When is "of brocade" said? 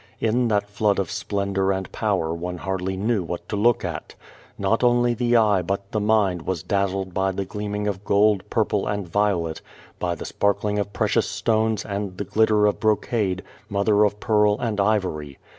12.65-13.43